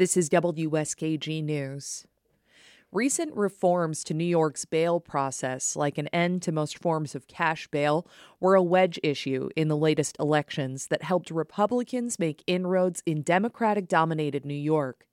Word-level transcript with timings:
This 0.00 0.16
is 0.16 0.30
WSKG 0.30 1.44
News. 1.44 2.06
Recent 2.90 3.36
reforms 3.36 4.02
to 4.04 4.14
New 4.14 4.24
York's 4.24 4.64
bail 4.64 4.98
process, 4.98 5.76
like 5.76 5.98
an 5.98 6.08
end 6.08 6.40
to 6.40 6.52
most 6.52 6.78
forms 6.78 7.14
of 7.14 7.28
cash 7.28 7.68
bail, 7.68 8.06
were 8.40 8.54
a 8.54 8.62
wedge 8.62 8.98
issue 9.02 9.50
in 9.56 9.68
the 9.68 9.76
latest 9.76 10.16
elections 10.18 10.86
that 10.86 11.02
helped 11.02 11.30
Republicans 11.30 12.18
make 12.18 12.42
inroads 12.46 13.02
in 13.04 13.20
Democratic 13.20 13.88
dominated 13.88 14.46
New 14.46 14.54
York. 14.54 15.06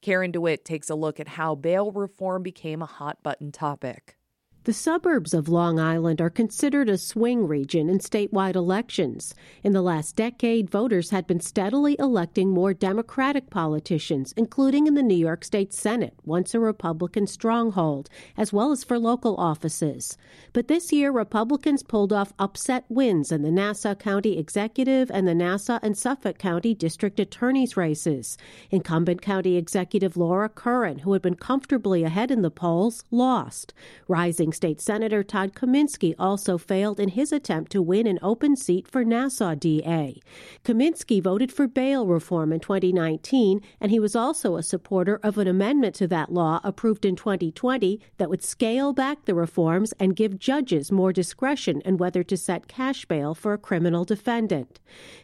Karen 0.00 0.32
DeWitt 0.32 0.64
takes 0.64 0.90
a 0.90 0.96
look 0.96 1.20
at 1.20 1.28
how 1.28 1.54
bail 1.54 1.92
reform 1.92 2.42
became 2.42 2.82
a 2.82 2.86
hot 2.86 3.22
button 3.22 3.52
topic. 3.52 4.16
The 4.64 4.72
suburbs 4.72 5.34
of 5.34 5.48
Long 5.48 5.80
Island 5.80 6.20
are 6.20 6.30
considered 6.30 6.88
a 6.88 6.96
swing 6.96 7.48
region 7.48 7.88
in 7.88 7.98
statewide 7.98 8.54
elections. 8.54 9.34
In 9.64 9.72
the 9.72 9.82
last 9.82 10.14
decade, 10.14 10.70
voters 10.70 11.10
had 11.10 11.26
been 11.26 11.40
steadily 11.40 11.96
electing 11.98 12.50
more 12.50 12.72
Democratic 12.72 13.50
politicians, 13.50 14.32
including 14.36 14.86
in 14.86 14.94
the 14.94 15.02
New 15.02 15.16
York 15.16 15.42
State 15.42 15.72
Senate, 15.72 16.14
once 16.24 16.54
a 16.54 16.60
Republican 16.60 17.26
stronghold, 17.26 18.08
as 18.36 18.52
well 18.52 18.70
as 18.70 18.84
for 18.84 19.00
local 19.00 19.34
offices. 19.34 20.16
But 20.52 20.68
this 20.68 20.92
year, 20.92 21.10
Republicans 21.10 21.82
pulled 21.82 22.12
off 22.12 22.32
upset 22.38 22.84
wins 22.88 23.32
in 23.32 23.42
the 23.42 23.50
Nassau 23.50 23.96
County 23.96 24.38
Executive 24.38 25.10
and 25.10 25.26
the 25.26 25.34
Nassau 25.34 25.80
and 25.82 25.98
Suffolk 25.98 26.38
County 26.38 26.72
District 26.72 27.18
Attorneys 27.18 27.76
races. 27.76 28.38
Incumbent 28.70 29.22
County 29.22 29.56
Executive 29.56 30.16
Laura 30.16 30.48
Curran, 30.48 31.00
who 31.00 31.14
had 31.14 31.22
been 31.22 31.34
comfortably 31.34 32.04
ahead 32.04 32.30
in 32.30 32.42
the 32.42 32.50
polls, 32.52 33.04
lost. 33.10 33.74
Rising 34.06 34.51
State 34.52 34.80
Senator 34.80 35.22
Todd 35.22 35.54
Kaminsky 35.54 36.14
also 36.18 36.58
failed 36.58 37.00
in 37.00 37.10
his 37.10 37.32
attempt 37.32 37.72
to 37.72 37.82
win 37.82 38.06
an 38.06 38.18
open 38.22 38.56
seat 38.56 38.86
for 38.86 39.04
Nassau 39.04 39.54
DA. 39.54 40.20
Kaminsky 40.64 41.22
voted 41.22 41.52
for 41.52 41.66
bail 41.66 42.06
reform 42.06 42.52
in 42.52 42.60
2019, 42.60 43.60
and 43.80 43.90
he 43.90 43.98
was 43.98 44.14
also 44.14 44.56
a 44.56 44.62
supporter 44.62 45.18
of 45.22 45.38
an 45.38 45.48
amendment 45.48 45.94
to 45.96 46.06
that 46.06 46.32
law 46.32 46.60
approved 46.62 47.04
in 47.04 47.16
2020 47.16 48.00
that 48.18 48.30
would 48.30 48.42
scale 48.42 48.92
back 48.92 49.24
the 49.24 49.34
reforms 49.34 49.92
and 49.98 50.16
give 50.16 50.38
judges 50.38 50.92
more 50.92 51.12
discretion 51.12 51.80
in 51.82 51.96
whether 51.96 52.22
to 52.22 52.36
set 52.36 52.68
cash 52.68 53.04
bail 53.06 53.34
for 53.34 53.52
a 53.52 53.58
criminal 53.58 54.04
defendant. 54.04 54.80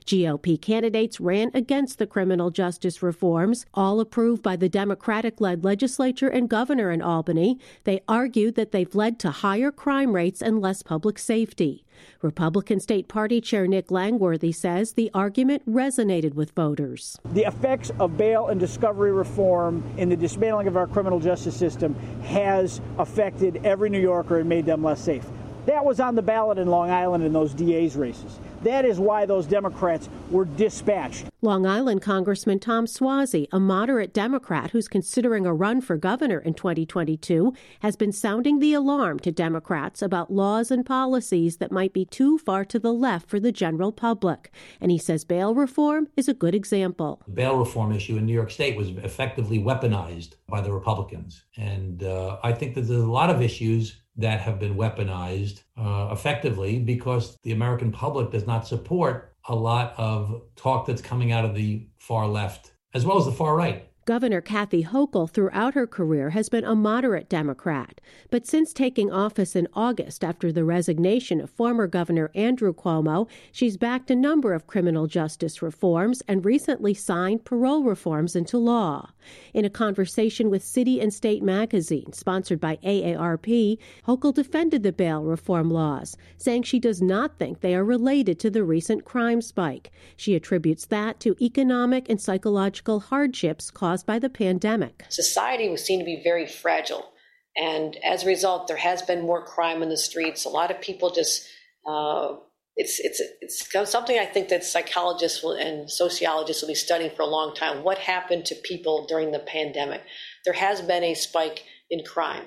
GOP 0.07 0.61
candidates 0.61 1.21
ran 1.21 1.51
against 1.55 1.99
the 1.99 2.07
criminal 2.07 2.51
justice 2.51 3.03
reforms, 3.03 3.67
all 3.75 4.01
approved 4.01 4.43
by 4.43 4.57
the 4.57 4.69
Democratic 4.69 5.41
led 5.41 5.65
legislature 5.65 6.29
and 6.29 6.49
governor 6.49 6.91
in 6.91 7.03
Albany. 7.03 7.59
They 7.85 8.01
argued 8.09 8.55
that 8.55 8.73
they've 8.73 8.95
led 8.95 9.18
to 9.19 9.31
higher 9.31 9.71
crime 9.71 10.15
rates 10.15 10.41
and 10.43 10.61
less 10.61 10.83
public 10.83 11.19
safety. 11.19 11.85
Republican 12.23 12.81
State 12.81 13.09
Party 13.09 13.41
Chair 13.41 13.67
Nick 13.67 13.91
Langworthy 13.91 14.53
says 14.53 14.93
the 14.93 15.11
argument 15.15 15.69
resonated 15.69 16.35
with 16.35 16.53
voters. 16.53 17.19
The 17.33 17.43
effects 17.43 17.91
of 17.99 18.17
bail 18.17 18.49
and 18.49 18.59
discovery 18.59 19.13
reform 19.13 19.83
in 19.97 20.09
the 20.09 20.17
dismantling 20.17 20.69
of 20.69 20.77
our 20.77 20.87
criminal 20.87 21.21
justice 21.21 21.57
system 21.57 21.95
has 22.23 22.81
affected 22.99 23.61
every 23.65 23.91
New 23.91 24.01
Yorker 24.01 24.39
and 24.39 24.49
made 24.49 24.67
them 24.67 24.83
less 24.83 25.01
safe. 25.01 25.25
That 25.69 25.85
was 25.85 26.01
on 26.01 26.15
the 26.15 26.23
ballot 26.23 26.57
in 26.57 26.69
Long 26.69 26.89
Island 26.89 27.23
in 27.25 27.35
those 27.35 27.53
DA's 27.53 27.95
races. 27.95 28.41
That 28.63 28.87
is 28.87 28.99
why 28.99 29.27
those 29.27 29.45
Democrats 29.45 30.09
were 30.31 30.47
dispatched. 30.47 31.27
Long 31.43 31.67
Island 31.67 32.01
Congressman 32.01 32.59
Tom 32.59 32.87
Suozzi, 32.87 33.49
a 33.53 33.61
moderate 33.61 34.15
Democrat 34.15 34.71
who's 34.71 34.89
considering 34.89 35.45
a 35.45 35.53
run 35.53 35.83
for 35.83 35.99
governor 35.99 36.39
in 36.39 36.55
2022, 36.55 37.53
has 37.81 37.97
been 37.97 38.13
sounding 38.13 38.61
the 38.61 38.73
alarm 38.73 39.19
to 39.21 39.31
Democrats 39.31 40.01
about 40.01 40.33
laws 40.33 40.71
and 40.71 40.87
policies 40.87 41.59
that 41.59 41.71
might 41.71 41.93
be 41.93 42.07
too 42.07 42.39
far 42.39 42.65
to 42.65 42.79
the 42.79 42.93
left 42.93 43.29
for 43.29 43.39
the 43.39 43.53
general 43.53 43.93
public. 43.93 44.51
And 44.81 44.91
he 44.91 44.99
says 44.99 45.27
bail 45.27 45.55
reform 45.55 46.09
is 46.17 46.29
a 46.29 46.35
good 46.35 46.55
example. 46.55 47.21
The 47.27 47.33
bail 47.33 47.59
reform 47.59 47.93
issue 47.93 48.17
in 48.17 48.25
New 48.25 48.33
York 48.33 48.51
State 48.51 48.75
was 48.75 48.89
effectively 48.89 49.59
weaponized 49.59 50.37
by 50.49 50.63
the 50.63 50.73
Republicans. 50.73 51.45
And 51.59 52.03
uh, 52.03 52.39
I 52.43 52.55
think 52.55 52.75
that 52.75 52.83
there's 52.83 53.03
a 53.03 53.07
lot 53.07 53.29
of 53.29 53.43
issues 53.43 54.01
that 54.19 54.41
have 54.41 54.59
been 54.59 54.75
weaponized 54.75 55.63
uh, 55.77 56.09
effectively 56.13 56.79
because 56.79 57.37
the 57.43 57.53
American 57.53 57.91
public 57.91 58.31
does 58.31 58.47
not 58.47 58.67
support 58.67 59.35
a 59.49 59.55
lot 59.55 59.95
of 59.97 60.43
talk 60.57 60.87
that's 60.87 61.01
coming 61.01 61.33
out 61.33 61.45
of 61.45 61.55
the 61.55 61.87
far 61.99 62.27
left 62.27 62.73
as 62.95 63.07
well 63.07 63.19
as 63.19 63.25
the 63.25 63.33
far 63.33 63.57
right. 63.57 63.88
Governor 64.09 64.41
Kathy 64.41 64.85
Hochul 64.85 65.29
throughout 65.29 65.75
her 65.75 65.87
career 65.87 66.31
has 66.31 66.49
been 66.49 66.65
a 66.65 66.75
moderate 66.75 67.29
Democrat, 67.29 68.01
but 68.31 68.47
since 68.47 68.73
taking 68.73 69.13
office 69.13 69.55
in 69.55 69.69
August 69.75 70.25
after 70.25 70.51
the 70.51 70.65
resignation 70.65 71.43
of 71.43 71.51
former 71.51 71.87
Governor 71.87 72.31
Andrew 72.35 72.73
Cuomo, 72.73 73.29
she's 73.53 73.77
backed 73.77 74.11
a 74.11 74.17
number 74.17 74.55
of 74.55 74.67
criminal 74.67 75.09
justice 75.09 75.61
reforms 75.61 76.23
and 76.27 76.47
recently 76.47 76.95
signed 76.95 77.45
parole 77.45 77.83
reforms 77.83 78.35
into 78.35 78.57
law. 78.57 79.11
In 79.53 79.67
a 79.67 79.71
conversation 79.71 80.49
with 80.49 80.65
City 80.65 81.03
and 81.03 81.13
State 81.13 81.43
magazine, 81.43 82.15
sponsored 82.15 82.61
by 82.61 82.77
AARP, 82.77 83.77
Hochul 84.07 84.33
defended 84.33 84.85
the 84.85 84.93
bail 84.93 85.23
reform 85.23 85.71
laws, 85.71 86.17
saying 86.39 86.63
she 86.63 86.79
does 86.79 87.03
not 87.03 87.39
think 87.39 87.61
they 87.61 87.75
are 87.75 87.85
related 87.85 88.39
to 88.39 88.49
the 88.49 88.65
recent 88.65 89.05
crime 89.05 89.43
spike. 89.43 89.91
She 90.17 90.35
attributes 90.35 90.87
that 90.87 91.21
to 91.21 91.37
economic 91.45 92.09
and 92.09 92.19
psychological 92.19 93.01
hardships 93.01 93.71
caused 93.71 93.98
caused 93.99 94.07
by 94.07 94.19
the 94.19 94.31
pandemic. 94.31 95.05
Society 95.09 95.69
was 95.69 95.85
seen 95.85 95.99
to 95.99 96.05
be 96.05 96.21
very 96.23 96.47
fragile. 96.47 97.13
And 97.57 97.97
as 98.05 98.23
a 98.23 98.27
result, 98.27 98.69
there 98.69 98.77
has 98.77 99.03
been 99.03 99.23
more 99.23 99.45
crime 99.45 99.83
in 99.83 99.89
the 99.89 99.97
streets. 99.97 100.45
A 100.45 100.49
lot 100.49 100.71
of 100.71 100.81
people 100.81 101.11
just, 101.11 101.45
uh, 101.85 102.37
it's, 102.77 103.01
it's, 103.01 103.21
it's 103.41 103.91
something 103.91 104.17
I 104.17 104.27
think 104.27 104.51
that 104.51 104.63
psychologists 104.63 105.43
will, 105.43 105.55
and 105.55 105.91
sociologists 105.91 106.63
will 106.63 106.69
be 106.69 106.75
studying 106.77 107.11
for 107.17 107.23
a 107.23 107.27
long 107.27 107.55
time. 107.55 107.83
What 107.83 107.99
happened 107.99 108.47
to 108.47 108.55
people 108.55 109.07
during 109.09 109.33
the 109.33 109.41
pandemic? 109.41 110.03
There 110.45 110.55
has 110.55 110.81
been 110.81 111.03
a 111.03 111.15
spike 111.15 111.65
in 111.91 112.05
crime. 112.05 112.45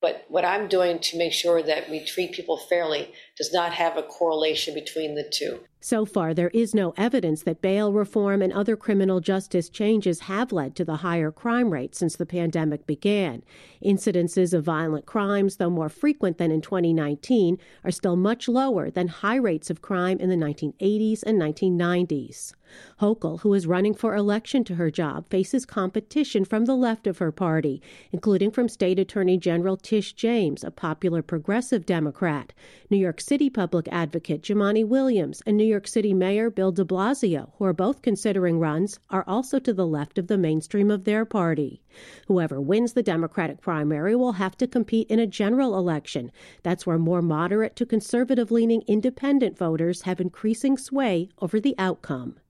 But 0.00 0.24
what 0.28 0.44
I'm 0.44 0.68
doing 0.68 1.00
to 1.00 1.18
make 1.18 1.32
sure 1.32 1.62
that 1.62 1.90
we 1.90 2.04
treat 2.04 2.32
people 2.32 2.56
fairly 2.56 3.12
does 3.36 3.52
not 3.52 3.72
have 3.72 3.96
a 3.96 4.02
correlation 4.02 4.74
between 4.74 5.14
the 5.14 5.28
two. 5.28 5.60
So 5.80 6.04
far, 6.04 6.34
there 6.34 6.50
is 6.50 6.74
no 6.74 6.92
evidence 6.96 7.44
that 7.44 7.62
bail 7.62 7.92
reform 7.92 8.42
and 8.42 8.52
other 8.52 8.76
criminal 8.76 9.20
justice 9.20 9.68
changes 9.68 10.20
have 10.20 10.50
led 10.50 10.74
to 10.74 10.84
the 10.84 10.96
higher 10.96 11.30
crime 11.30 11.70
rate 11.70 11.94
since 11.94 12.16
the 12.16 12.26
pandemic 12.26 12.84
began. 12.84 13.44
Incidences 13.84 14.52
of 14.52 14.64
violent 14.64 15.06
crimes, 15.06 15.56
though 15.56 15.70
more 15.70 15.88
frequent 15.88 16.38
than 16.38 16.50
in 16.50 16.62
2019, 16.62 17.58
are 17.84 17.92
still 17.92 18.16
much 18.16 18.48
lower 18.48 18.90
than 18.90 19.06
high 19.06 19.36
rates 19.36 19.70
of 19.70 19.80
crime 19.80 20.18
in 20.18 20.28
the 20.28 20.36
1980s 20.36 21.22
and 21.22 21.40
1990s. 21.40 22.54
Hochul, 23.00 23.40
who 23.40 23.54
is 23.54 23.66
running 23.66 23.94
for 23.94 24.14
election 24.14 24.62
to 24.64 24.74
her 24.74 24.90
job, 24.90 25.26
faces 25.30 25.64
competition 25.64 26.44
from 26.44 26.66
the 26.66 26.76
left 26.76 27.06
of 27.06 27.18
her 27.18 27.32
party, 27.32 27.80
including 28.12 28.50
from 28.50 28.68
State 28.68 28.98
Attorney 28.98 29.38
General 29.38 29.76
Tish 29.76 30.12
James, 30.12 30.62
a 30.62 30.70
popular 30.70 31.22
progressive 31.22 31.86
Democrat, 31.86 32.52
New 32.90 32.98
York 32.98 33.20
City 33.20 33.48
Public 33.48 33.88
Advocate 33.90 34.42
Jumaane 34.42 34.86
Williams, 34.86 35.42
and 35.46 35.56
New 35.56 35.64
York 35.68 35.86
City 35.86 36.12
Mayor 36.12 36.50
Bill 36.50 36.72
de 36.72 36.84
Blasio, 36.84 37.52
who 37.58 37.64
are 37.64 37.72
both 37.72 38.02
considering 38.02 38.58
runs, 38.58 38.98
are 39.10 39.24
also 39.26 39.58
to 39.58 39.72
the 39.72 39.86
left 39.86 40.18
of 40.18 40.26
the 40.26 40.38
mainstream 40.38 40.90
of 40.90 41.04
their 41.04 41.24
party. 41.24 41.82
Whoever 42.26 42.60
wins 42.60 42.94
the 42.94 43.02
Democratic 43.02 43.60
primary 43.60 44.16
will 44.16 44.32
have 44.32 44.56
to 44.58 44.66
compete 44.66 45.10
in 45.10 45.18
a 45.18 45.26
general 45.26 45.78
election. 45.78 46.32
That's 46.62 46.86
where 46.86 46.98
more 46.98 47.22
moderate 47.22 47.76
to 47.76 47.86
conservative 47.86 48.50
leaning 48.50 48.82
independent 48.86 49.56
voters 49.56 50.02
have 50.02 50.20
increasing 50.20 50.76
sway 50.76 51.28
over 51.38 51.60
the 51.60 51.74
outcome. 51.78 52.40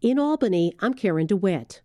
In 0.00 0.18
Albany, 0.18 0.72
I'm 0.78 0.94
Karen 0.94 1.26
DeWitt. 1.26 1.82